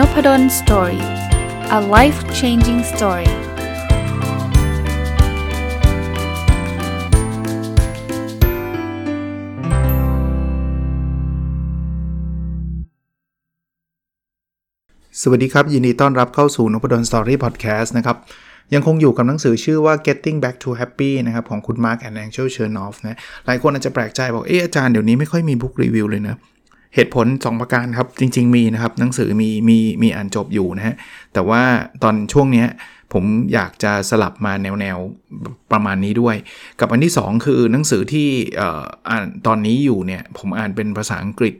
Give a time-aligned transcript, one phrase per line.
[0.00, 1.02] Nopadol Story
[1.78, 3.30] a life changing story
[15.20, 18.16] สวัสดีครับ ยินดีต้อนรับเข้าสู่นพดล Story พอดแคสต์นะครับ
[18.74, 26.06] ยังคงอยู่กับหนังสือชื่อว่า Getting Back to Happy นะครับ ของคุณ Mark and Angel Chernoff นะหลายคนอาจจะแปลกใจบอก เอออาจารย์เดี๋ยวนี้ไม่ค่อยมี book review
[26.10, 26.36] เลยนะ
[26.94, 30.96] เหตุผล 2 ประการครับ จริง ๆ มีนะครับ หนังสือมีมีมีอ่านจบอยู่นะฮะ
[31.32, 31.62] แต่ว่า
[32.02, 32.66] ตอนช่วงนี้
[33.12, 34.98] ผมอยากจะสลับมาแนวแนว
[35.72, 36.36] ประมาณนี้ด้วย
[36.80, 38.28] กับอันที่ 2 คือหนังสือที่
[39.08, 41.54] อ่านตอนนี้อยู่เนี่ยผมอ่านเป็นภาษาอังกฤษ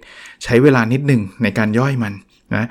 [0.44, 2.12] ใช้เวลานิดหนึ่งในการย่อยมัน
[2.54, 2.68] นะ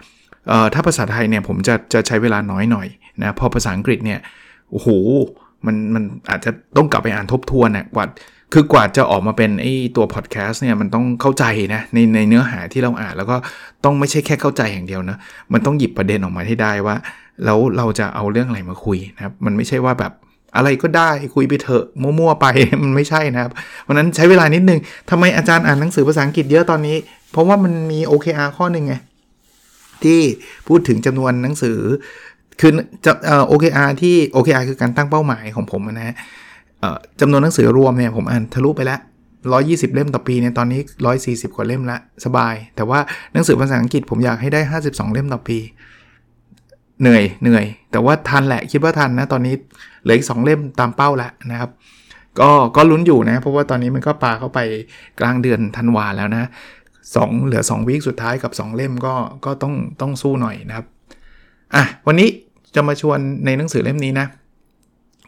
[0.73, 2.87] ถ้าภาษาไทยเนี่ยผมจะจะใช้เวลาน้อยหน่อย
[3.21, 4.19] นะพอภาษาอังกฤษเนี่ย
[4.71, 4.87] โอ้โห
[5.65, 8.05] มันมันอาจจะต้องกลับไปอ่านทบทวนนะกว่า
[8.53, 13.37] คือกว่าจะออกมาเป็นไอ้ตัวพอดแคสต์เนี่ยมันต้องเข้าใจนะในในเนื้อหาที่เราอ่านแล้วก็
[13.83, 15.17] ต้องไม่ใช่แค่เข้าใจอย่างเดียวนะ
[15.53, 16.95] มันต้องหยิบประเด็นออกมาให้ได้ว่า
[17.45, 20.11] แล้วเราจะเอาเรื่องอะไรมาคุยนะครับมันไม่ใช่ว่าแบบ
[20.55, 22.45] อะไรก็ได้คุยไปเถอะมั่วๆไป
[22.83, 23.51] มันไม่ใช่นะครับ
[23.83, 26.97] เพราะนั้นใช้เวลานิดนึงทำไมอาจารย์อ่านหนังสือภาษาอังกฤษเยอะตอนนี้
[27.31, 28.93] เพราะว่ามันมี OKR ข้อหนึ่งไง
[30.03, 30.19] ที่
[30.67, 31.77] พูดถึงจำนวนหนังสือ
[32.59, 32.71] คือ
[33.05, 36.15] จะเอ่อ OKR ที่ OKR คือการตั้งเป้าหมายของผมนะฮะ
[37.19, 38.99] จำนวนหนังสือรวมเนี่ยผมอ่านทะลุไปแล้ว
[39.49, 40.81] 120 เล่มต่อปีเนี่ยตอนนี้
[41.19, 42.99] 140 กว่าเล่มละสบาย แต่ว่า
[43.33, 45.57] หนังสือภาษาอังกฤษผมอยากให้ได้ 52 เล่มต่อปี
[47.01, 49.55] เหนื่อยเหนื่อย แต่ว่าทันแหละคิดว่าทันนะตอนนี้
[50.03, 51.69] เหลืออีก2เล่มตามเป้าแล้วนะครับ
[52.39, 54.59] ก็ก็ลุ้นอยู่นะ เพราะว่าตอนนี้มันก็ปาเข้าไป
[55.19, 56.49] กลางเดือนธันวาแล้วนะ
[57.15, 59.13] สองเหลือ 2วีคสุดท้ายกับ 2 เล่มก็
[59.45, 60.85] ก็ต้องต้องสู้หน่อยนะครับ
[61.75, 62.29] อะวันนี้
[62.75, 64.27] จะมาชวนในหนังสือเล่มนี้นะ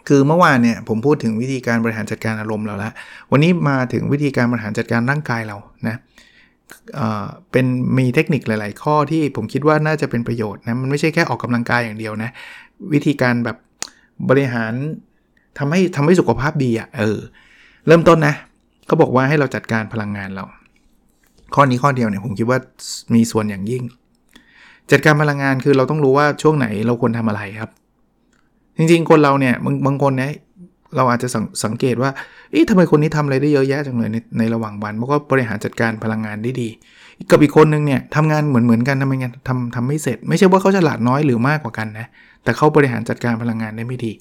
[0.07, 2.93] คือเมื่อวานเนี่ยผมพูดถึงวิธีการบริหารจัดการอารมณ์เราแล้ว
[3.31, 5.57] วันนี้มาถึงวิธีการบริหารจัดการร่างกายเรา
[5.87, 5.95] นะ
[7.51, 7.65] เป็น
[7.97, 12.29] มีเทคนิคหลาย ๆ ข้อที่ผมคิดว่าน่าจะเป็นประโยชน์นะมันไม่ใช่แค่ออกกำลังกายอย่างเดียวนะ
[12.93, 13.57] วิธีการแบบ
[14.29, 14.73] บริหาร
[15.57, 17.19] ทำให้ทำให้สุขภาพดีอะ่ะเออ
[17.87, 18.35] เริ่มต้นนะ
[18.85, 20.45] เขาบอกว่าให้เราจัดการพลังงานเรา
[21.55, 22.59] ข้อนี้ข้อเดียวเนี่ยผมคิดว่า
[23.15, 23.83] มีส่วนอย่างยิ่ง
[24.91, 27.71] จัดการพลังงานคือเราต้องรู้ว่าช่วงไหนเราควรทำอะไรครับ
[28.81, 30.31] จริงๆ คนเราเนี่ยบางบางคนเนี่ย
[30.95, 32.11] เราอาจจะสสังเกตว่า
[32.51, 36.69] เอ๊ะทำไมคนนี้ทำอะไรได้เยอะแยะจังเลยในในระหว่างวันเพราะว่าบริหารจัดการพลังงานได้ดี
[37.31, 42.07] กับอีกคนนึงเนี่ยทำงานเหมือนเหมือนกันทำงานทำทำไม่เสร็จ ไม่ใช่ว่าเขาฉลาดน้อยหรือมากกว่ากันนะ
[42.43, 44.11] แต่เขาบริหารจัดการพลังงานได้ไม่ดี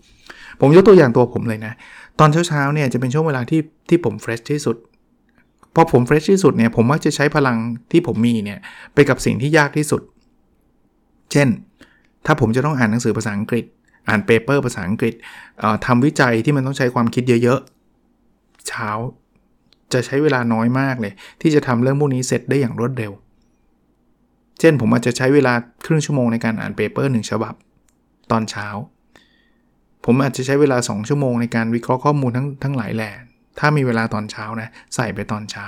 [0.60, 1.72] ผมยกตัวอย่างตัวผมเลยนะ
[2.19, 4.77] ตอนเช้าๆเนี่ยจะเป็นช่วงเวลาที่ที่ผมเฟรชที่สุด
[5.75, 7.56] พอผม fresh ที่สุดเนี่ยผมมักจะใช้พลัง
[7.92, 8.59] ที่ผมมีเนี่ย
[8.94, 10.03] ไปกับสิ่งที่ยากที่สุด
[11.32, 11.48] เช่น
[12.27, 13.65] ถ้าผมจะต้องอ่านหนังสือภาษาอังกฤษ
[14.10, 15.15] อ่าน paper ภาษาอังกฤษ
[15.87, 18.91] ทำวิจัยที่มันต้องใช้ความคิดเยอะๆ เช้า
[19.93, 23.12] จะใช้เวลาน้อยมากเลย ที่จะทำเรื่องพวกนี้เสร็จได้อย่างรวดเร็ว
[24.60, 25.53] เช่นผมอาจจะใช้เวลา
[25.84, 27.54] ครึ่งชั่วโมงในการอ่าน paper หนึ่งฉบับ
[28.31, 28.69] ตอนเช้า
[30.04, 33.10] ผมอาจจะใช้เวลา 2 ชั่วโมงในการวิเคราะห์ข้อมูลทั้งทั้งหลายแหล่
[33.59, 35.66] ถ้ามีเวลาตอนเช้านะใส่ไปตอนเช้า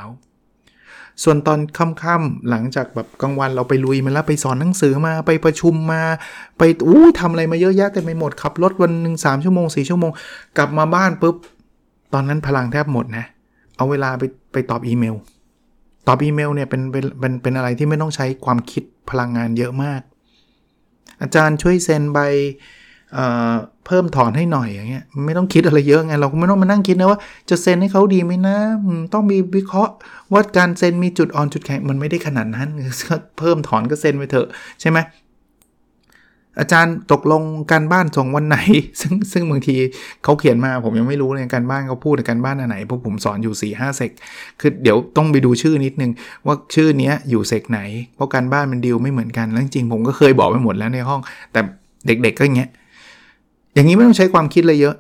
[1.23, 1.59] ส่วนตอน
[2.03, 6.03] ค่ำๆหลังจากแบบกลางวันเราไปลุยมาแล้วไปสอนหนังสือมาไปประชุมมา
[6.59, 10.11] ไปอู้ทำอะไรมาเยอะแยะแต่ไม่หมดขับรถวันหนึ่งสามชั่วโมงสี่ชั่วโมง
[10.57, 11.37] กลับมาบ้านปุ๊บ
[12.13, 13.25] ตอนนั้นพลังแทบหมดนะ
[13.77, 15.15] เอาเวลาไปไปตอบอีเมล
[16.07, 20.01] ตอบอีเมลเนี่ยเป็นเป็นเป็นเป็นอะไรที่ไม่ต้องใช้ความคิดพลังงานเยอะมาก
[21.23, 22.19] อาจารย์ช่วยเซ็นใบ
[23.87, 27.19] เพิ่มถอนให้หน่อยอย่างเงี้ยไม่ต้องคิดอะไรเยอะไงเราก็ไม่ต้องมานั่งคิดนะว่า
[27.51, 28.57] จะเซ็นให้เขาดีไหมนะ
[29.13, 29.93] ต้องมีวิเคราะห์
[30.33, 32.69] ว่าการเซ็นมีจุดอ่อนจุดแข็งมันไม่ได้ขนาดนั้น
[33.39, 34.47] เพิ่มถอนก็เซ็นไปเถอะ
[34.81, 35.01] ใช่ไหม
[36.59, 37.43] อาจารย์ตกลง
[37.73, 38.59] การบ้านส่งวันไหน
[39.01, 39.77] ซึ่งซึ่งบางที
[40.25, 44.11] เขาเขียนมาผมยังไม่รู้เลยการบ้านเขาพูดการบ้านอันไหนเพราะผมสอนอยู่4ี่ห้าเซก
[44.61, 46.11] คือเดี๋ยวต้องไปดูชื่อนิดนึง
[46.47, 47.81] ว่าชื่อเนี้ยอยู่เซกไหน
[48.15, 51.21] เพราะการบ้านมันดีลไม่เหมือนกันแล้วจริงผมก็เคยบอกไปหมดแล้วในห้อง
[51.53, 51.61] แต่
[52.07, 52.71] เด็กๆก็อย่างเงี้ย
[53.75, 54.95] อย่างนี้ไม่ต้องใช้ความคิดเลยเยอะ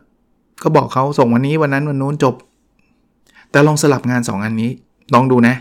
[0.62, 2.34] ก็บอกเขาส่งวันนี้วันนั้นวันนู้นจบ
[3.50, 4.70] แต่ลองสลับงาน 2 อันนี้
[5.14, 5.55] ลองดูนะ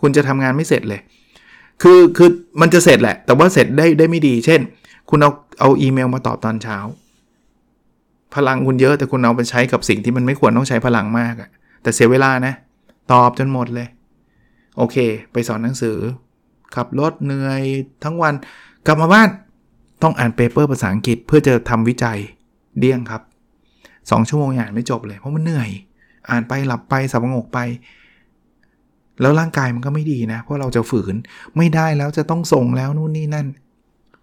[0.00, 1.00] คุณจะทำงานไม่เสร็จเลย
[1.82, 4.60] คือคือมันจะเสร็จแหละ แต่ว่าเสร็จได้ได้ไม่ดี เช่น
[5.10, 6.78] คุณเอาเอาอีเมลมาตอบตอนเช้า
[8.34, 11.48] พลังคุณเยอะแต่คุณเอาไปใช้กับสิ่งที่มันไม่ควรต้องใช้พลังมากอะ
[11.82, 12.54] แต่เสียเวลานะ
[13.12, 13.88] ตอบจนหมดเลย
[14.76, 14.96] โอเค
[15.32, 15.96] ไปสอนหนังสือ
[16.74, 17.62] ขับรถเหนื่อย
[18.04, 18.34] ทั้งวัน
[18.86, 19.28] กลับมาบ้าน
[20.02, 22.18] ต้องอ่าน paper ภาษาอังกฤษเพื่อจะทำวิจัย
[22.78, 23.22] เดี้ยงครับ
[23.74, 25.70] 2 ชั่วโมงอ่านไม่จบเลยเพราะมันเหนื่อย
[26.30, 27.58] อ่านไปหลับไปสัปหงกไป
[29.20, 31.14] แล้วร่างกายมันก็ไม่ดีนะ เพราะเราจะฝืน
[31.56, 33.46] ไม่ได้แล้วจะต้องส่งแล้วนู่นนี่นั่น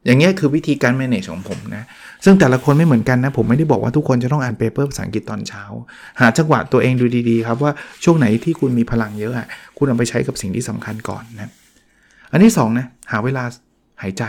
[0.06, 1.84] อย่างเงี้ยคือวิธีการ manage ของผมนะ
[2.26, 5.64] ซึ่งแต่ละคนไม่เหมือนกันนะ ผมไม่ได้บอกว่าทุกคนจะต้องอ่าน paper ภาษาอังกฤษตอนเช้า
[6.20, 7.72] หาจังหวะตัวเองดูดีๆครับว่า
[8.04, 9.48] ช่วงไหนที่คุณมีพลังเยอะอะ
[9.78, 11.52] คุณเอาไปใช้กับสิ่งที่สำคัญก่อนนะ
[12.32, 13.44] อันที่2นะหาเวลา
[14.02, 14.24] หายใจ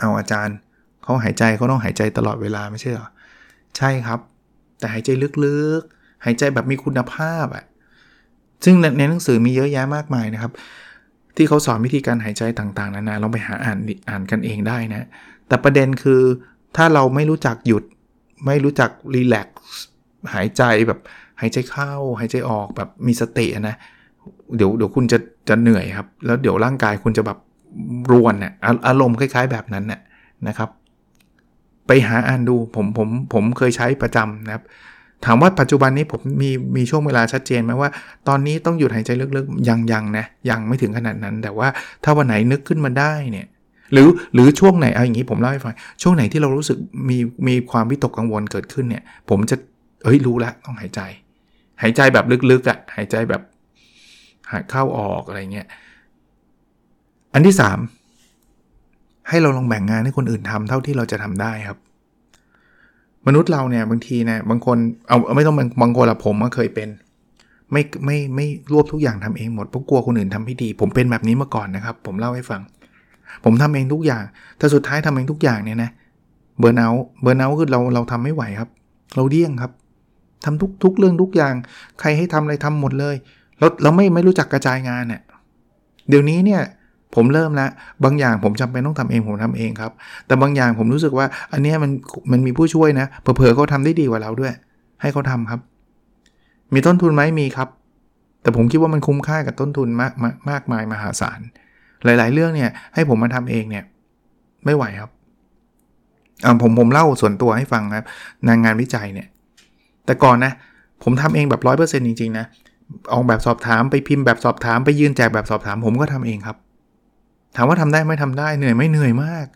[0.00, 0.56] เอาอาจารย์
[1.04, 3.08] เขาหายใจเขาต้องหายใจตลอดเวลาไม่ใช่เหรอ
[3.76, 4.20] ใช่ครับ
[4.78, 5.10] แต่หายใจ
[5.44, 7.64] ลึกๆ หายใจแบบมีคุณภาพอะ
[8.64, 10.52] ซึ่งในหนังสือมีเยอะแยะมากมายนะครับ
[11.36, 13.78] ที่เขาสอนวิธีการหายใจต่างๆ นานาลองไปหาอ่าน
[14.08, 15.06] อ่านกันเองได้นะ
[15.48, 16.22] แต่ประเด็นคือ
[16.76, 17.84] ถ้าเราไม่รู้จักหยุด
[18.46, 19.56] ไม่รู้จักรีแลกซ์
[20.34, 21.00] หายใจแบบ
[21.40, 23.76] หายใจเข้า หายใจออกแบบมีสตินะ
[24.56, 25.18] เดี๋ยวเดี๋ยวคุณจะ
[25.48, 27.38] จะเหนื่อยครับ แล้วเดี๋ยวร่างกายคุณจะแบบ
[28.12, 28.52] รวนเนี่ย
[28.86, 30.00] อารมณ์คล้าย ๆ แบบนั้นน่ย
[30.48, 30.68] นะครับ
[31.86, 34.64] ไปหาอ่านดูผมผมผมเคยใช้ประจำนะครับ
[35.24, 37.90] ถามว่าปัจจุบันนี้ผมมีมีช่วงเวลาชัดเจนไหมว่า
[38.28, 41.68] ตอนนี้ต้องหยุดหายใจลึกๆยังยังนะยังไม่ถึงขนาดนั้น แต่ว่า
[42.04, 43.46] ถ้าวันไหนนึกขึ้นมาได้เนี่ย
[43.92, 46.78] หรือหรือช่วงไหนเอาอย่างนี้ผมเล่าให้ฟังช่วงไหนที่เรารู้สึก
[47.08, 49.56] มีมีความวิตกกังวลเกิดขึ้นเนี่ย ผมจะ
[50.04, 51.00] เอ้ยรู้แล้วต้องหายใจ
[51.82, 53.42] หายใจแบบลึกๆอะ่ะหายใจแบบ
[54.52, 55.66] หายเข้าออกอะไรเงี้ย
[57.34, 57.93] อันที่ 3
[59.28, 61.78] ให้เราลองแบ่งงานให้คนอื่นทำเท่าที่เราจะทำได้ครับ
[63.26, 64.76] มนุษย์เราเนี่ยบางทีเนี่ยบางคน
[65.08, 66.88] เอาไม่ต้องบางคนละผมก็เคยเป็น
[67.72, 72.60] ไม่ไม่ไม่รวบทุกอย่างทำเองหมดเพราะกลัวคนอื่นทำไม่ดี ผมเป็นแบบนี้มาก่อนนะครับ ผมเล่าให้ฟัง
[73.44, 74.22] ผมทำเองทุกอย่าง
[74.58, 75.90] แต่สุดท้ายทำเองทุกอย่างเนี่ยนะ
[76.58, 76.88] เบิร์นเอา
[77.22, 78.70] เบิร์นเอาคือเราเราทำไม่ไหวครับ
[79.16, 79.72] เราเดี่ยงครับ
[80.44, 81.54] ทำทุกทุกเรื่องทุกอย่าง
[82.00, 83.16] ใครให้ทำอะไรทำหมดเลย
[83.58, 85.22] เราเราไม่ไม่รู้จักกระจายงานเนี่ย
[86.08, 86.62] เดี๋ยวนี้เนี่ย
[87.16, 87.70] ผมเริ่มแล้ว
[88.04, 89.92] บางอย่างผมจำเป็นต้องทำเองผมทำเองครับ
[90.26, 91.90] แต่บางอย่างผมรู้สึกว่า อันนี้มัน
[92.32, 94.52] มันมีผู้ช่วยนะเผลอๆเขาทาได้ดีกว่าเราด้วย
[95.00, 95.60] ให้เขาทาครับ
[96.74, 97.68] มีต้นทุนไหมมีครับ
[98.42, 101.40] แต่ผมคิดว่ามันคุ้มค่ากับต้นทุนมากมากมากมายมหาศาล
[102.04, 103.84] หลาย ๆ เรื่องเนี่ย ให้ผมมาทำเองเนี่ย
[104.64, 105.10] ไม่ไหวครับ
[106.44, 108.04] อ่าผมผมเล่าส่วนตัวให้ฟังครับ
[108.46, 109.28] งานงานวิจัยเนี่ย
[110.06, 110.52] แต่ก่อนนะ
[111.02, 112.46] ผมทำเองแบบร้อยเปอร์เซ็นต์จริง ๆ นะ
[113.12, 116.56] ออกแบบสอบถามไปพิมพ์แบบสอบถามไปยืนแจกแบบสอบถาม ผมก็ทำเองครับ
[117.56, 119.46] ถามว่าทำได้ไม่ทำได้เหนื่อยไม่เหนื่อยมาก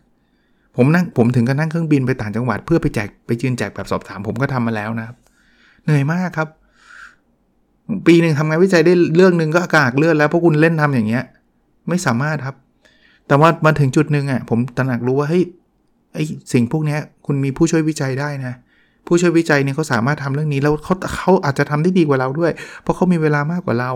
[0.76, 5.16] ผมนั่งผมถึงกับนั่งเครื่องบินไปต่างจังหวัด เพื่อไปแจกไปยืนแจกแบบสอบถามผมก็ทำมาแล้วนะครับ
[5.84, 6.48] เหนื่อยมากครับ
[8.06, 11.24] ปีหนึ่งทำงานวิจัยได้เรื่องหนึ่งก็อากาศเลื่อนแล้วพราะคุณเล่นทำอย่างเงี้ย
[11.88, 12.56] ไม่สามารถครับ
[13.28, 15.44] แต่ว่ามาถึงจุดหนึ่งอะผมตระหนักรู้ว่าเฮ้ย
[16.14, 16.18] ไอ
[16.52, 18.54] สิ่งพวกนี้คุณมีผู้ช่วยวิจัยได้นะ
[19.06, 22.52] ผู้ช่วยวิจัยเนี่ยเขาสามารถทำเรื่องนี้แล้วเขาเขาอาจจะทำได้ดีกว่าเราด้วย
[22.82, 23.92] เพราะเขามีเวลามากกว่าเรา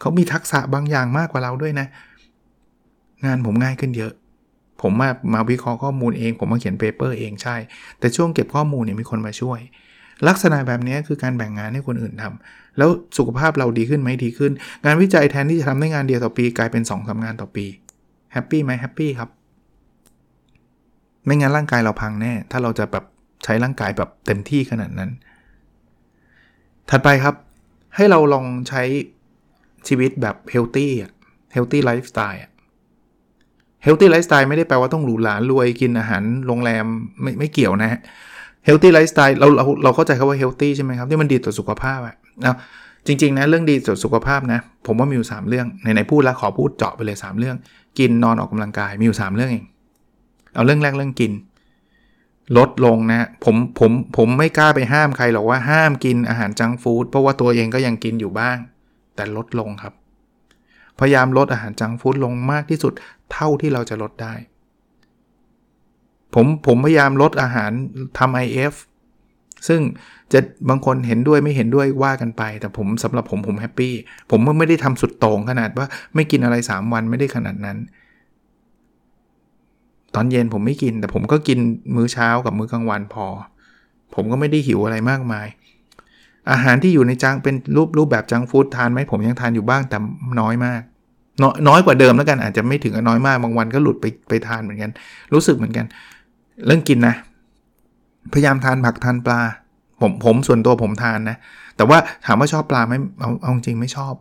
[0.00, 1.86] เขามีทักษะบางอย่างมากกว่าเราด้วยนะ
[3.26, 4.12] งานผมง่ายขึ้นเยอะ
[4.82, 7.56] ผมมามาวิเคราะห์ข้อมูลเอง ผมมาเขียนเปเปอร์เองใช่
[7.98, 9.60] แต่ช่วงเก็บข้อมูลเนี่ยมีคนมาช่วย
[10.28, 12.88] ลักษณะแบบนี้คือการแบ่งงานให้คนอื่นทำแล้ว
[13.18, 14.52] สุขภาพเราดีขึ้นไหมดีขึ้น
[14.84, 17.66] งานวิจัยแทนที่จะทำได้งานเดียวต่อปี กลายเป็นสองสามงานต่อปี
[18.32, 19.30] happy ไหม happy ครับ
[21.24, 23.04] ไม่งั้นร่างกายเราพังแน่ ถ้าเราจะแบบ
[23.44, 25.10] ใช้ร่างกายแบบเต็มที่ขนาดนั้น
[26.90, 27.34] ถัดไปครับ
[27.96, 28.82] ให้เราลองใช้
[29.88, 32.40] ชีวิตแบบ healthy healthy lifestyle
[33.84, 36.84] healthy lifestyle ไม่ได้แปลว่าต้องหรูหรารวยกินอาหารโรงแรม
[37.22, 38.00] ไม่ไม่เกี่ยวนะฮะ
[38.64, 42.14] healthy lifestyle เราเราเราเข้าใจคำว่า healthy ใช่ไหมครับที่มันดีต่อสุขภาพอะ
[42.44, 42.56] นะ
[43.06, 47.56] จริง ๆ นะ เรื่องดีต่อสุขภาพนะ ผมว่ามีอยู่ 3 เรื่องในในพูดแล้วขอพูดเจาะไปเลย 3 เรื่อง
[47.98, 49.64] กินนอนออกกำลังกายมีอยู่ 3 เรื่องเอง
[50.54, 51.32] เอาเรื่องแรกเรื่องกิน
[52.58, 58.56] ลดลงนะผมผมผมไม่กล้าไปห้ามใครหรอกว่าห้ามกินอาหาร junk food เพราะว่าตัวเองก็ยังกินอยู่บ้าง
[59.16, 59.92] แต่ลดลงครับ
[61.02, 62.92] พยายามลดอาหาร junk food ลงมากที่สุด
[63.32, 64.34] เท่าที่เราจะลดได้
[66.34, 67.70] ผมผมพยายามลดอาหาร
[68.18, 68.74] ทำ IF
[69.68, 69.80] ซึ่ง
[70.32, 73.94] จะบางคนเห็นด้วยไม่เห็นด้วยว่ากันไป แต่ผมสำหรับผมผมแฮปปี้
[74.30, 77.78] ผมไม่ได้ทำสุดโต่งขนาดว่าไม่กินอะไร 3 วันไม่ได้ขนาดนั้น
[80.14, 81.58] ตอนเย็นผมไม่กิน แต่ผมก็กิน
[81.94, 83.26] มื้อเช้ากับมื้อกลางวันพอ
[84.14, 85.46] ผมก็ไม่ได้หิวอะไรมากมาย
[86.50, 89.98] อาหารที่อยู่ในจังเป็นรูปรูปแบบจังฟู้ดทานไหมผมยังทานอยู่บ้างแต่
[90.40, 90.82] น้อยมาก
[91.68, 94.90] น้อยกว่าเดิมแล้วกันอาจจะไม่ถึงกับน้อยมากบางวันก็หลุดไปไปทานเหมือนกัน
[95.32, 95.86] รู้สึกเหมือนกัน
[96.66, 97.14] เรื่องกินนะ
[98.32, 99.40] พยายามทานผักทานปลา
[100.00, 101.36] ผมผมส่วนตัวผมทานนะ
[101.76, 104.14] แต่ว่าถามว่าชอบปลาไหมเอาเอาจริงไม่ชอบ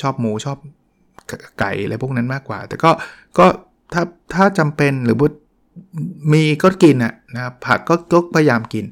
[0.00, 0.58] ชอบหมูชอบ
[1.58, 2.90] ไก่อะไรพวกนั้นมากกว่า แต่ก็
[3.38, 3.46] ก็
[3.92, 4.02] ถ้า
[4.34, 5.28] ถ้าจำเป็นหรือว่า
[6.32, 8.84] มีก็กินอะนะผักก็ก็พยายามกิน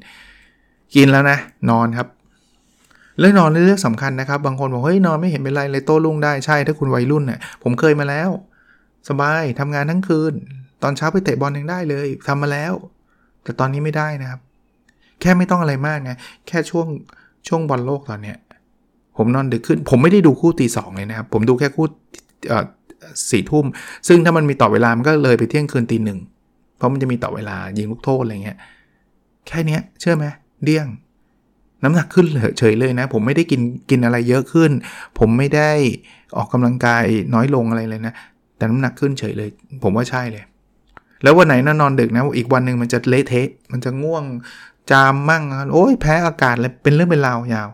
[0.95, 1.37] กินแล้วนะ
[1.69, 2.07] นอนครับ
[3.19, 8.29] เรื่องนอนเรื่องสำคัญนะครับ บางคนบอกเฮ้ยนอนไม่เห็นเป็นไรเลยโต้รุ่งได้ใช่ถ้าคุณวัยรุ่นเนี่ยผมเคยมาแล้ว
[9.09, 10.33] สบายทำงานทั้งคืน
[10.83, 12.73] ตอนเช้าไปเตะบอลยังได้เลยทำมาแล้ว
[13.43, 14.39] แต่ตอนนี้ไม่ได้นะครับ
[15.21, 16.11] แค่ไม่ต้องอะไรมากไง
[16.47, 16.87] แค่ช่วง
[17.47, 18.37] ช่วงบอลโลกตอนเนี้ย
[19.17, 21.85] ผมนอนดึกขึ้น ผมไม่ได้ดูคู่ตีสองเลยนะครับ ผมดูแค่คู่
[23.29, 23.65] สี่ทุ่ม
[24.07, 26.19] ซึ่งถ้ามันมีต่อเวลา มันก็เลยไปเที่ยงคืนตีหนึ่ง
[26.77, 28.57] เพราะมันจะมีต่อเวลายิงลูกโทษอะไรเงี้ย
[29.47, 30.25] แค่นี้เชื่อไหม
[30.63, 30.87] เดี้ยง
[31.83, 32.25] น้ำหนักขึ้น
[32.59, 34.71] เฉยเลยนะ ผมไม่ได้กินกินอะไรเยอะขึ้น
[35.19, 35.71] ผมไม่ได้
[36.37, 38.13] ออกกำลังกายน้อยลงอะไรเลยนะ
[38.57, 39.49] แต่น้ำหนักขึ้นเฉยเลย
[39.83, 40.43] ผมว่าใช่เลย
[41.23, 44.23] แล้ววันไหนนนอนดึกนะ อีกวันหนึ่งมันจะเละเทะ มันจะง่วง
[44.91, 47.69] จามมั่งโอ้ยแพ้อากาศเลยเป็นเรื่องเป็นราวยาว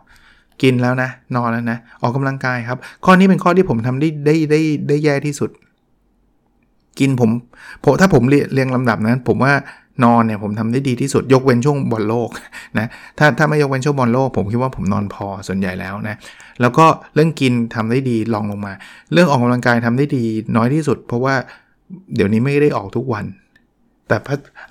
[0.62, 5.50] กินแล้วนะ นอนแล้วนะ ออกกำลังกายครับ ข้อนี้เป็นข้อที่ผมทำได้ได้ได้ได้แย่ที่สุด
[7.00, 7.30] กินผม
[7.84, 9.54] ผมถ้าผมเรียงลำดับนั้น ผมว่า
[10.04, 12.30] นอนเนี่ยผมทำได้ดีที่สุดยกเว้นช่วงบอลโลก
[12.78, 12.88] นะ
[13.18, 16.16] ถ้าถ้าไม่ยกเว้นช่วงบอลโลก ผมคิดว่าผมนอนพอส่วนใหญ่แล้วนะ
[16.62, 18.74] แล้วก็เรื่องกินทำได้ดีลองลงมา
[19.14, 20.24] เรื่องออกกำลังกายทำได้ดี
[20.56, 21.36] น้อยที่สุด เพราะว่า
[22.16, 23.26] เดี๋ยวนี้ไม่ได้ออกทุกวัน
[24.08, 24.18] แต่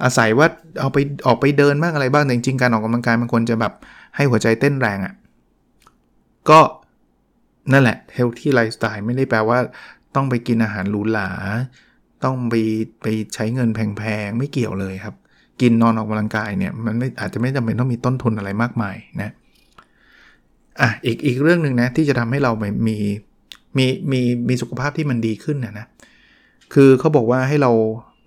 [0.05, 0.47] อาศัยว่า
[0.81, 3.73] เอาไปออกไปเดินบ้างอะไรบ้างแต่จริงๆการออกกำลังกายมันควรจะแบบ
[4.17, 5.15] ให้หัวใจเต้นแรงอะ่ะ
[6.51, 6.61] ก็
[7.73, 9.59] นั่นแหละ healthy lifestyle ไม่ได้แปลว่า
[10.15, 11.29] ต้องไปกินอาหารหรูหรา
[12.25, 12.55] ต้องไป
[13.03, 15.15] ไปใช้เงินแพงๆ ไม่เกี่ยวเลยครับ
[15.61, 19.33] กินนอนออกกำลังกายเนี่ยมันไม่อาจจะไม่จำเป็นต้องมีต้นทุนอะไรมากมายนะ
[20.81, 22.97] อะอีกอีกเรื่องหนึ่งนะที่จะทำให้เรามี
[23.77, 25.87] มีมีมีสุขภาพที่มันดีขึ้นนะนะ
[26.75, 27.71] คือเขาบอกว่าให้เรา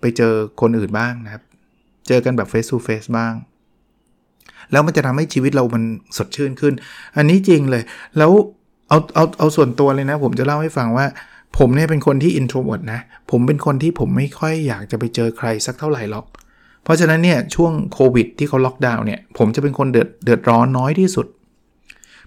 [0.00, 1.42] ไปเจอคนอื่นบ้างนะครับ
[2.08, 3.34] เจอกันแบบ face to face บ้าง
[4.72, 5.82] แล้วมันจะทำให้ชีวิตเรามัน
[6.16, 6.74] สดชื่นขึ้น
[7.16, 7.82] อันนี้จริงเลย
[8.18, 8.30] แล้ว
[8.88, 11.06] เอาเอาเอาส่วนตัวเลยนะ ผมจะเล่าให้ฟังว่า
[11.58, 16.26] ผมเนี่ยเป็นคนที่ introvert นะ ผมเป็นคนที่ผมไม่ค่อยอยากจะไปเจอใครสักเท่าไหร่หรอก
[16.84, 21.26] เพราะฉะนั้นเนี่ยช่วงโควิดที่เขาล็อกดาวน์เนี่ย ผมจะเป็นคนเดือดเดือดร้อนน้อยที่สุด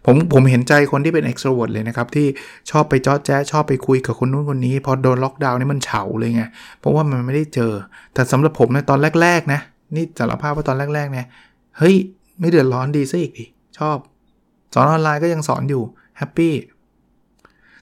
[0.05, 2.27] ผมผมเห็นใจคนที่เป็น extrovert เลยนะครับ ที่
[2.71, 6.43] ชอบไปจอดแจ๊ชอบไปคุยกับคนนู้นคนนี้ พอโดนล็อกดาวน์นี่มันเฉาเลยไง
[6.79, 7.71] เพราะว่ามันไม่ได้เจอ
[8.13, 9.61] แต่สำหรับผมในตอนแรก ๆ นะ
[9.95, 11.25] นี่สารภาพว่าตอนแรกๆเนี่ย
[11.77, 11.95] เฮ้ย
[12.39, 13.45] ไม่เดือดร้อนดีซะอีกดิ
[13.77, 13.97] ชอบ
[14.73, 15.83] สอนออนไลน์ก็ยังสอนอยู่
[16.17, 16.53] happy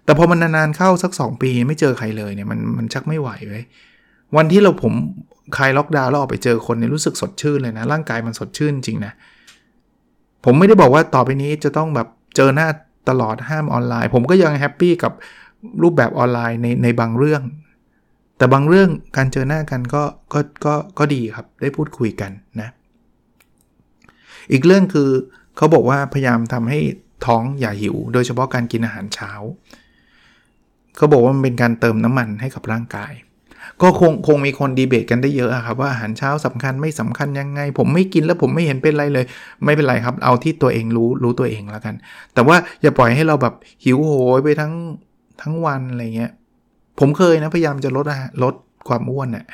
[0.06, 3.64] แต่พอมันนานๆเข้าสัก 2 ปีไม่เจอใครเลยเนี่ยมันมันชักไม่ไหวเว้ย
[4.36, 4.94] วันที่เราผม
[5.58, 9.14] คลายล็อกดาวน์แล้วออกไปเจอคนเนี่ยรู้สึกสดชื่นเลยนะ ร่างกายมันสดชื่นจริงนะ
[10.46, 12.68] ผมไม่ได้บอกว่าต่อไปนี้จะต้องแบบเจอหน้า
[13.10, 15.14] ตลอดห้ามออนไลน์ ผมก็ยัง happy กับ
[15.82, 17.42] รูปแบบออนไลน์ในในบางเรื่อง
[18.38, 22.32] แต่บางเรื่องการเจอหน้ากันก็ก็ก็ก็ดีครับได้พูดคุยกัน
[22.62, 22.70] นะ
[24.52, 25.10] อีกเรื่องคือ
[25.58, 26.80] เขาบอกว่าพยายามทำให้
[27.26, 29.32] ท้องอย่าหิว โดยเฉพาะการกินอาหารเช้า
[30.98, 33.14] เขาบอกว่ามันเป็นการเติมน้ำมันให้กับร่างกาย
[33.82, 39.26] ก็คงคงมีคนดีเบตกันได้เยอะครับว่าอาหารเช้าสำคัญไม่สำคัญยังไง ผมไม่กินแล้วผมไม่เห็นเป็นไรเลย
[39.66, 41.96] ไม่เป็นไรครับ เอาที่ตัวเองรู้รู้ตัวเองแล้วกัน
[42.34, 44.74] แต่ว่าอย่าปล่อยให้เราแบบหิวโหยไปทั้ง
[45.42, 46.32] ทั้งวันอะไรเงี้ย
[47.00, 48.06] ผมเคยนะพยายามจะลด
[48.44, 48.54] ลด
[48.88, 49.46] ความอ้วนเนะ่ย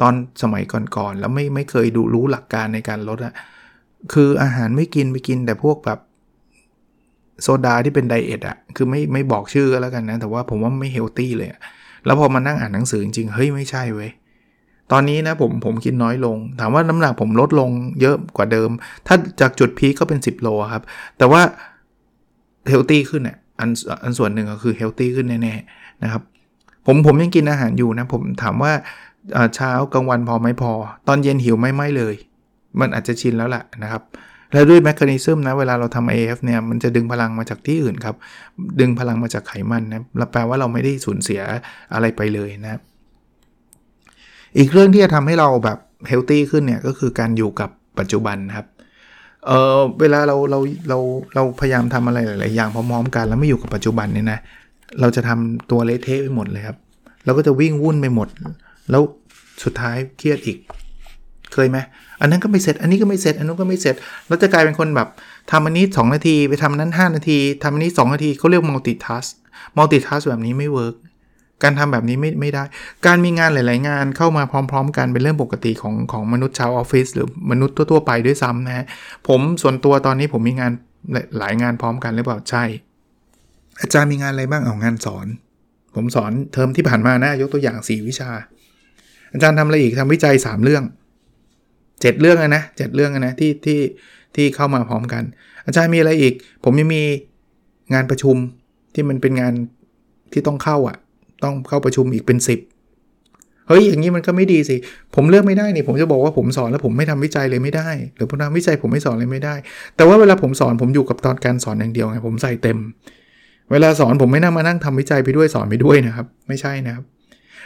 [0.00, 3.34] ตอนสมัยก่อนๆแล้วไม่ไม่เคยดูรู้หลักการในการลดอะ
[4.12, 5.98] คืออาหารไม่กินไปกินแต่พวกแบบ
[7.42, 11.48] โซดาที่เป็นไดเอทอะคือไม่ไม่บอกชื่อแล้วกันนะ แต่ว่าผมว่าไม่เฮลตี้เลย
[12.06, 14.10] แล้วพอมานั่งอ่านหนังสือจริงๆ เฮ้ยไม่ใช่เว้ย
[14.92, 18.70] ตอนนี้นะผมผมกินน้อยลง ถามว่าน้ำหนักผมลดลงเยอะกว่าเดิม
[19.06, 20.82] ถ้าจากจุด peak ก็เป็น 10 โลครับ
[21.18, 21.42] แต่ว่า
[22.68, 23.70] healthy ขึ้นอะอัน
[24.02, 26.22] อันส่วนหนึ่งก็คือ healthy ขึ้นแน่ๆนะครับ
[26.86, 28.72] ผมผมยังกินอาหารอยู่นะ ผมถามว่า
[29.54, 30.72] เช้ากลางวันพอไหมพอ
[31.08, 32.14] ตอนเย็นหิวไม่ไม่เลย
[32.80, 34.02] มันอาจจะชินแล้วแหละนะครับ
[34.52, 38.16] แล้วด้วย mechanism นะเวลาเราทำ IF เนี่ยมันจะดึงพลังมาจากที่อื่นครับ
[38.80, 40.00] ดึงพลังมาจากไขมันนะ
[40.32, 41.40] แปลว่าเราไม่ได้สูญเสีย
[41.94, 42.80] อะไรไปเลยนะ
[44.58, 45.78] อีกเรื่องที่จะทำให้เราแบบ
[46.08, 48.66] เฮลตี้ขึ้นเนี่ยก็คือการอยู่กับปัจจุบันครับ
[49.46, 50.98] เออเวลาเราเราเรา
[51.34, 54.38] เราพยายามทำอะไรหลาย ๆ อย่างพร้อม ๆ กันแล้วไม่อยู่กับปัจจุบันเนี่ยนะ
[55.00, 56.76] เราจะทำตัวเละเทะไปหมดเลยครับ
[57.24, 58.28] เราก็จะวิ่งวุ่นไปหมด
[58.90, 59.02] แล้ว
[59.64, 60.58] สุดท้ายเครียดอีก
[61.54, 61.78] เคยไหม
[62.20, 63.94] อันนั้นก็ไม่เสร็จ อันนี้ก็ไม่เสร็จ อันนู้นก็ไม่เสร็จ
[64.26, 65.08] แล้วจะกลายเป็นคนแบบ
[65.50, 69.30] ทำอันนี้ 2 นาที ไปทำนั้น 5 นาทีทำอันนี้ 2 นาทีเขาเรียก multitask
[69.76, 70.96] multitask แบบนี้ไม่ work
[71.62, 72.64] การทำแบบนี้ไม่ไม่ได้
[73.06, 78.86] การมีงานหลาย ๆ งานเข้ามาพร้อม ๆ กันเป็นเรื่องปกติของของมนุษย์ชาวออฟฟิศหรือมนุษย์ทั่ว ๆ ไปด้วยซ้ำนะฮะ
[79.28, 80.72] ผมส่วนตัวตอนนี้ผมมีงาน
[81.38, 82.64] หลายงานพร้อมกันหรือเปล่า ใช่
[83.80, 85.26] อาจารย์มีงานอะไรบ้าง เอางานสอน
[85.94, 88.30] ผมสอนเทอมที่ผ่านมานะ ยกตัวอย่าง 4 วิชา
[89.32, 90.84] อาจารย์ทำอะไรอีกทำวิจัย 3 เรื่อง
[92.00, 93.80] เจ็ดเรื่องนะเจ็ดเรื่องนะที่ที่
[94.34, 95.22] ที่เข้ามาพร้อมกัน
[95.66, 97.02] อาจารย์มีอะไรอีก ผมยังมี
[97.94, 98.36] งานประชุม
[98.94, 99.52] ที่มันเป็นงาน
[100.32, 100.96] ที่ต้องเข้าอะ
[101.44, 104.76] ต้องเข้าประชุมอีกเป็น 10 เฮ้ยอย่างนี้มันก็ไม่ดีสิ
[105.14, 109.54] ผมเลือกไม่ได้นี่ ผมจะบอกว่าผมสอนแล้วผมไม่ทำวิจัยเลยไม่ได้ หรือผมทำวิจัยผมไม่สอนเลยไม่ได้
[109.96, 112.78] แต่ว่าเวลาผมสอนผมอยู่กับตอนการสอนอย่างเดียวไงผมใส่เต็ม
[113.70, 117.04] เวลาสอนผมไม่นั่งมานั่งทำวิจัยไปด้วยสอนไปด้วยนะครับ ไม่ใช่นะครับ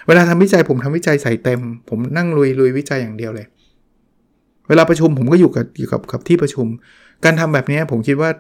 [0.07, 3.47] เวลาทำวิจัยผมทำวิจัยใส่เต็ม ผมนั่งลุยลุยวิจัยอย่างเดียวเลย
[4.73, 6.67] วลาประชุมผมก็อยู่กับอยู่กับกับที่ประชุม
[7.25, 8.31] การทำแบบนี้ผมคิดว่า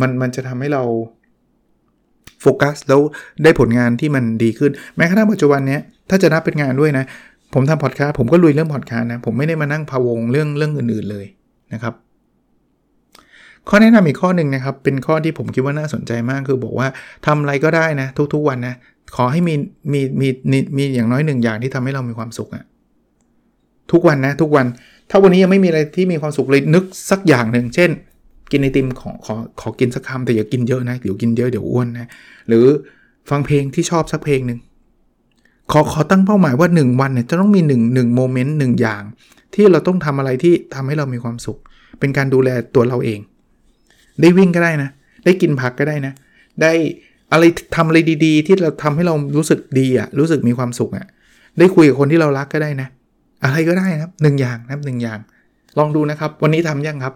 [0.00, 0.82] มันมันจะทำให้เรา
[2.40, 3.00] โฟกัสแล้ว
[3.42, 5.78] ได้ผลงานที่มันดีขึ้น แม้กระทั่งปัจจุบันนี้
[6.10, 7.04] ถ้าจะนับเป็นงานด้วยนะ
[7.54, 11.26] ผมทำพอดคาสต์ผมก็ลุยเรื่องพอดคาสต์นะ ผมไม่ได้มานั่งพะวงเรื่องเรื่องอื่น ๆเลย
[11.72, 11.94] นะครับ
[13.68, 16.88] ข้อแนะนำอีกข้อหนึ่งนะครับ เป็นข้อที่ผมคิดว่าน่าสนใจมากคือบอกว่า
[17.26, 18.74] ทำอะไรก็ได้นะ ทุกๆวันนะ
[19.16, 19.54] ขอให้มี
[19.92, 22.64] มีมีมีมีอย่างน้อยหนึ่งอย่างที่ทำให้เรามีความสุขอะ
[23.92, 24.66] ทุกวันนะ ทุกวัน
[25.14, 27.90] ถ้าวันนี้ยังไม่มีอะไรที่มีความสุขเลยนึกสักอย่างหนึ่งเช่น
[28.50, 32.06] กินไอติมขอขอขอกินสักคำแต่อย่ากินเยอะนะเดี๋ยวกินเยอะเดี๋ยวอ้วนนะ
[32.48, 32.64] หรือ
[33.30, 34.58] ฟังเพลงที่ชอบสักเพลงหนึ่ง
[35.72, 39.02] ขอขอตั้งเป้าหมายว่า 1 วันเนี่ยจะต้องมี1 1โมเมนต์หนึ่งอย่าง
[39.54, 41.58] ที่เราต้องทำอะไรที่ทำให้เรามีความสุข
[42.00, 43.20] เป็นการดูแลตัวเราเอง
[44.20, 44.90] ได้วิ่งก็ได้นะ
[45.24, 46.12] ได้กินผักก็ได้นะ
[46.62, 46.72] ได้
[47.32, 47.44] อะไร
[47.76, 51.06] ทำอะไรดี ๆ ที่เราทำให้เรารู้สึกดีอะรู้สึกมีความสุขอะ
[51.58, 52.88] ได้คุยกับคนที่เรารักก็ได้นะ
[53.44, 55.18] อะไรก็ได้นะครับหนึ่งอย่างนะครับหนึ่งอย่าง
[55.78, 57.14] ลองดูนะครับ วันนี้ทำยังครับ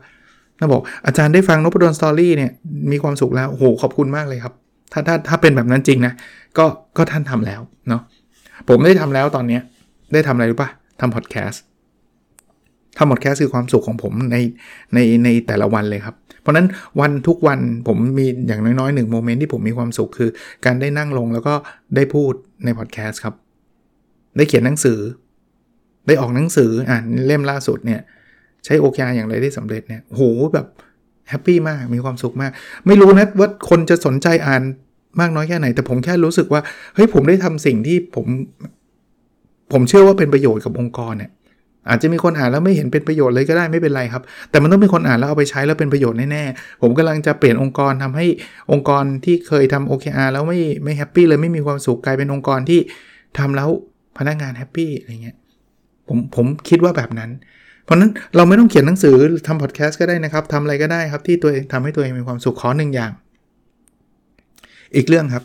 [0.58, 2.50] น่าบอกอาจารย์ได้ฟังนพดล Story เนี่ย
[2.92, 4.54] มีความสุขแล้วโอ้โหขอบคุณมากเลยครับ
[4.92, 6.12] ถ้าถ้าถ้าเป็นแบบนั้นจริงนะ
[6.58, 6.64] ก็
[6.96, 8.02] ก็ท่านทำแล้วเนาะ
[8.68, 9.62] ผมได้ทำแล้วตอนเนี้ย
[10.12, 11.62] ได้ทำอะไรรู้ปะทำพอดแคสต์
[12.98, 14.36] ทำพอดแคสต์คือความสุขของผมใน
[14.94, 16.66] ในในแต่ละวันเลยครับ เพราะนั้น
[17.00, 20.30] วันทุกวันผมมีอย่างน้อยๆหนึ่ง moment ที่ผมมีความสุขคือ
[20.64, 21.54] การได้นั่งลงแล้วก็
[21.96, 22.32] ได้พูด
[22.64, 23.34] ในพอดแคสต์ครับ
[24.36, 24.98] ได้เขียนหนังสือ
[26.06, 28.00] ได้ออกหนังสืออ่านเล่มล่าสุดเนี่ย
[28.64, 30.22] ใช้โอเคอย่างไรได้สำเร็จเนี่ยโห
[30.54, 30.66] แบบ
[31.30, 32.52] แฮปปี้มากมีความสุขมาก
[32.86, 34.62] ไม่รู้นะว่าคนจะสนใจอ่าน
[35.20, 36.60] มากน้อยแค่ไหน แต่ผมแค่รู้สึกว่า
[36.94, 38.26] เฮ้ยผมได้ทำสิ่งที่ผม
[39.72, 41.30] ผมเชื่อว่าเป็นประโยชน์กับองค์กรเนี่ย
[41.88, 48.26] อาจจะมีคนอ่านแล้วไม่เห็นเป็นประโยชน์เลยก็ได้ไม่เป็นไรครับ แต่มันต้องมีคนอ่านแล้วเอาไปใช้แล้วเป็นประโยชน์แน่ๆ ผมกำลังจะเปลี่ยนองค์กรทำให้
[48.72, 52.80] องค์กรที่เคยทำ OKR แล้วไม่ไม่ happy เลยไม่มีความสุขกลายเป็นองค์กรที่
[53.38, 53.68] ทำแล้ว
[54.18, 55.36] พนักงาน happy อะไรเงี้ย
[56.08, 57.30] ผมผมคิดว่าแบบนั้น
[57.84, 63.12] เพราะนั้นเราไม่ต้องเขียนหนังสือทำพอดแคสต์ก็ได้นะครับทำอะไรก็ได้ครับที่ตัวเองทำให้ตัวเองมีความสุขขอหนึ่งอย่าง
[64.96, 65.44] อีกเรื่องครับ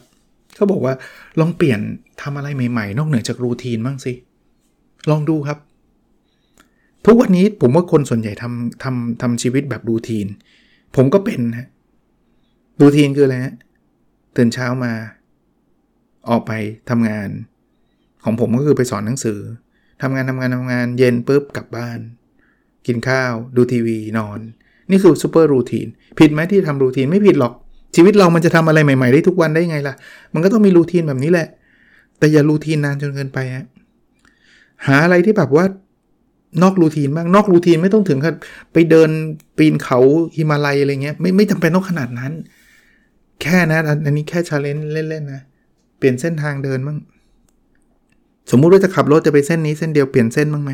[0.56, 0.94] เขาบอกว่า
[1.40, 1.80] ลองเปลี่ยน
[2.22, 4.14] ทำอะไรใหม่ๆ นอกเหนือจาก routine บ้างสิ
[5.10, 5.58] ลองดูครับ
[7.06, 10.28] ทุกวันนี้ผมว่าคนส่วนใหญ่ทำทำทำชีวิตแบบ routine
[10.96, 11.68] ผมก็เป็นฮะ
[12.82, 13.56] รูทีนคืออะไรฮะ
[14.36, 14.92] ตื่นเช้ามา
[16.30, 16.52] ออกไป
[16.90, 17.30] ทำงาน
[18.24, 19.40] ของผมก็คือไปสอนหนังสือ
[20.02, 22.00] ทำงานทำงานทำงานเย็นปุ๊บกลับบ้าน
[22.88, 24.40] กินข้าว ดูทีวีนอน
[24.92, 25.88] นี่คือซูเปอร์รูทีน
[26.20, 27.54] ผิดไหมที่ทำรูทีนไม่ผิดหรอก
[27.96, 29.96] ชีวิตเรามันจะทำอะไรใหม่ๆได้ทุกวันได้ไงล่ะ
[30.34, 31.48] มันก็ต้องมีรูทีนแบบนี้แหละ
[32.20, 33.66] แต่อย่ารูทีนนานจนเกินไปฮะ
[34.88, 35.66] หาอะไรที่แบบว่า
[36.64, 38.36] นอกรูทีนบ้างนอกรูทีนไม่ต้องถึงกับ
[38.74, 39.10] ไปเดิน
[39.58, 40.00] ปีนเขา
[40.36, 42.32] ฮิมาลัยอะไรเงี้ยไม่ไม่จำเป็นต้องขนาดนั้น
[43.42, 45.42] แค่นะอันนี้แค่ชาเลนจ์เล่นๆนะ
[45.98, 46.98] เปลี่ยนเส้นทางเดินบ้าง
[48.52, 50.72] สมมุติว่าจะขับรถจะไปเส้นนี้เส้นเดียวเปลี่ยนเส้นบ้างไหม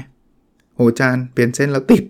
[0.75, 2.03] โอ้จานเปลี่ยนเส้นแล้วติด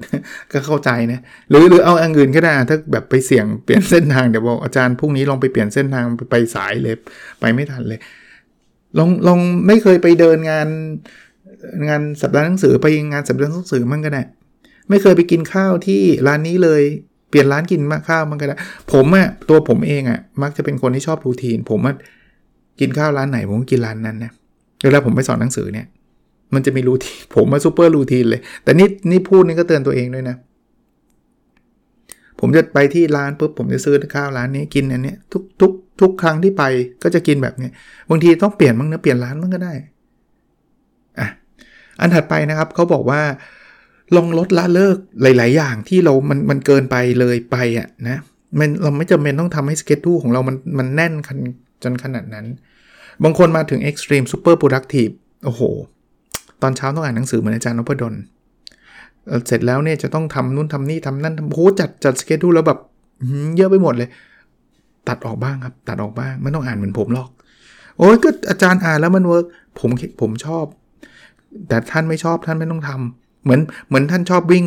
[0.52, 6.96] ก็เข้าใจนะหรือหรือเอาอันอื่นก็ได้ถ้าแบบไปเสี่ยงเปลี่ยนเส้นทางเดี๋ยวบอกอาจารย์พรุ่งนี้ลองไปเปลี่ยนเส้นทางไปสายเลย
[7.40, 8.00] ไปไม่ทันเลย
[8.98, 10.68] ลองลองไม่เคยไปเดินงาน
[11.90, 14.22] งานสัปดาห์หนังสือไปงานสัปดาห์หนังสือมั่งก็ได้
[14.90, 16.82] ไม่เคยไปกินข้าวที่ร้านนี้เลย
[17.30, 18.56] เปลี่ยนร้านกินมาข้าวมันก็ได้
[18.92, 21.94] ผมอะตัวผมเองอะมักจะเป็นคนที่ชอบรูทีน ผมว่า
[22.80, 24.32] กินข้าวร้านไหนผมก็กินร้านนั้นนะ
[24.84, 25.88] เวลาผมไปสอนหนังสือเนี่ย
[26.54, 30.38] มันจะมีรูทีผมมาซูเปอร์รูทีนเลย แต่นี่นี่พูดนี่ก็เตือนตัวเองด้วยนะ
[32.40, 36.64] ผมจะไปที่ร้านปุ๊บผมจะซื้อข้าวร้านนี้กินอันนี้ทุกทุกทุกครั้งที่ไป
[37.04, 37.70] ก็จะกินแบบนี้
[38.10, 39.74] บางทีต้องเปลี่ยนบ้างนะเปลี่ยนร้านมันก็ได้
[41.20, 41.28] อะ
[42.00, 43.22] อันถัดไปนะครับเขาบอกว่า
[44.16, 48.18] ลองลดละเลิกหลาย ๆ อย่างที่เรา มัน มันเกินไปเลยไปอะนะ
[48.60, 51.14] มัน เราไม่จำเป็นต้องทำให้สเก็ตทูของเรา มัน มันแน่น
[51.84, 52.46] จนขนาดนั้น
[53.24, 55.14] บางคนมาถึง Extreme Super Productive
[55.46, 55.62] โอ้โห
[56.62, 58.14] ตอนเช้าต้องอ่านหนังสือเหมือนอาจารย์นพดล
[59.48, 62.80] เสร็จแล้วเนี่ยจะต้องทำนู่นทำนี่ทำนั่นทำโหจัดจัดสเกจดูแล้วแบบ
[63.56, 64.10] เยอะไปหมดเลย
[65.08, 67.30] ตัดออกบ้างครับ ตัดออกบ้างไม่ต้องอ่านเหมือนผมหรอก
[67.98, 69.46] โอ้ยก็อาจารย์อ่านแล้วมัน work
[69.80, 69.90] ผม
[70.22, 70.66] ผมชอบ
[71.68, 74.66] แต่ท่านไม่ชอบท่านไม่ต้องทำเหมือนเหมือนท่านชอบวิ่ง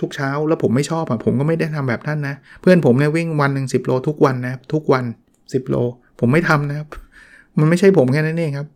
[0.00, 5.04] ทุกเช้าแล้วผมไม่ชอบอะผมก็ไม่ได้ทำแบบท่านนะ เพื่อนผมเนี่ยวิ่งวันหนึ่งสิบโลทุกวันนะทุกวัน
[5.38, 5.76] 10 โล
[6.20, 6.88] ผมไม่ทำนะครับ
[7.58, 8.68] มันไม่ใช่ผมแค่นั้นเองครับ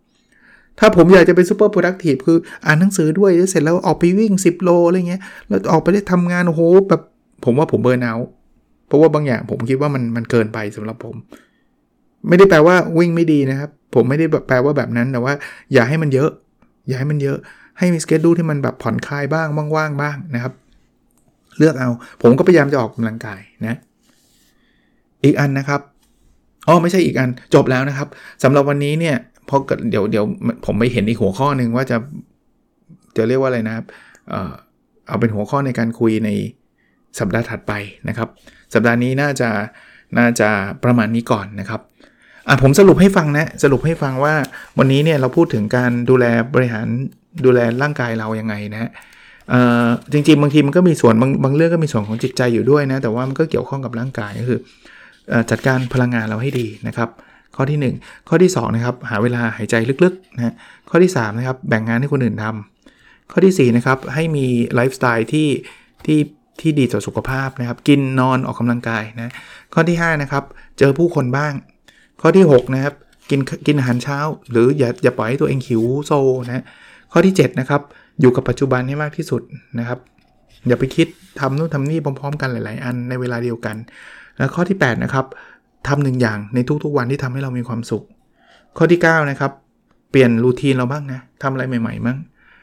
[0.78, 7.02] ถ้าผมอยากจะเป็น super productive คืออ่านหนังสือด้วยแล้วเสร็จแล้วออกไปวิ่ง 10 โลอะไรเงี้ยแล้วออกไปได้ทำงานโอ้โหแบบ
[7.44, 8.14] ผมว่าผมเบอร์นเอา
[8.86, 11.14] เพราะว่าบางอย่างผมคิดว่ามันมันเกินไปสำหรับผม
[12.28, 15.34] ไม่ได้แปลว่าวิ่งไม่ดีนะครับ ผมไม่ได้แบบแปลว่าแบบนั้นแต่ว่า
[15.72, 16.30] อย่าให้มันเยอะ
[16.88, 17.38] อย่าให้มันเยอะ
[17.78, 20.52] ให้มีสเกจดูที่มันแบบผ่อนคลายบ้างว่างๆบ้างนะครับ
[21.58, 21.90] เลือกเอา
[22.22, 23.76] ผมก็พยายามจะออกกำลังกายนะ
[25.24, 25.80] อีกอันนะครับ
[26.68, 28.08] อ๋อไม่ใช่อีกอันจบแล้วนะครับ
[28.42, 29.16] สำหรับวันนี้เนี่ย
[29.48, 29.56] พอ
[29.90, 30.24] เดี๋ยวเดี๋ยว
[30.66, 31.96] ผมไปเห็นอีกหัวข้อหนึ่งว่าจะ
[33.16, 33.84] จะเรียกว่าอะไรนะครับ
[34.28, 34.52] เออ
[35.08, 36.30] เอาเป็นหัวข้อในการคุยใน
[37.18, 37.72] สัปดาห์ถัดไป
[38.08, 38.28] นะครับ
[38.74, 39.48] สัปดาห์นี้น่าจะ
[40.18, 40.48] น่าจะ
[40.84, 41.80] ประมาณนี้ก่อนนะครับ
[42.48, 44.34] อะผมสรุปให้ฟังนะสรุปให้ฟังว่า
[44.78, 46.86] วันนี้เนี่ยเราพูดถึงการดูแลบริหาร
[47.44, 48.90] ดูแลร่างกายเรายังไงนะ
[50.12, 54.58] จริงๆ บางทีมันก็มีส่วนบางบางเรื่องก็มีส่วนของจิตใจอยู่ด้วยนะแต่ว่ามันก็เกี่ยวข้องกับร่างกายก็คือ
[55.50, 57.08] จัดการพลังงานเราให้ดีนะครับ
[57.56, 60.54] ข้อที่ 1 ข้อที่2นะครับหาเวลาหายใจลึกๆนะ
[60.90, 65.48] ข้อที่3นะครับแบ่งงานให้คนอื่นทำข้อที่4นะครับให้มีไลฟ์สไตล์ที่
[66.06, 66.18] ที่
[66.60, 69.32] ที่ดีต่อสุขภาพนะครับ กินนอนออกกำลังกายนะ
[69.74, 70.44] ข้อที่5นะครับ
[70.78, 71.52] เจอผู้คนบ้าง
[72.20, 72.94] ข้อที่6นะครับ
[73.30, 74.18] กินกินอาหารเช้า
[74.50, 76.12] หรืออย่าอย่าปล่อยให้ตัวเองหิวโซ
[76.46, 76.64] นะ
[77.12, 77.82] ข้อที่7นะครับ
[78.20, 79.42] อยู่กับปัจจุบันให้มากที่สุด
[79.78, 79.98] นะครับ
[80.68, 81.06] อย่าไปคิด
[81.40, 83.76] ทำนู่นทำนี่พร้อม ๆ กันหลาย ๆ อันในเวลาเดียวกัน
[84.54, 85.26] ข้อที่8นะครับ
[85.88, 88.04] ทำหนึ่งอย่างในทุกๆวันที่ทำให้เรามีความสุข
[88.76, 89.52] ข้อที่9นะครับ
[90.10, 92.18] เปลี่ยนรูทีนเราบ้างนะทำอะไรใหม่ๆบ้าง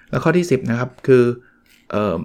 [0.09, 1.23] แล้วข้อที่ 10นะครับคือ
[1.93, 2.15] ออ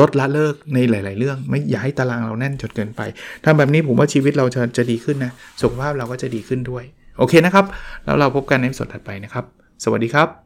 [0.00, 3.02] ลดละเลิกในหลาย ๆ เรื่อง ไม่อย่าให้ตารางเราแน่นจนเกินไป
[3.44, 6.84] ทำแบบนี้ผมว่าชีวิตเราจะจะดีขึ้นนะสุขภาพเราก็จะดีขึ้นด้วย
[7.18, 7.64] โอเคนะครับ
[8.04, 9.44] แล้วเราพบกันในสดถัดไปนะครับ
[9.84, 10.45] สวัสดีครับ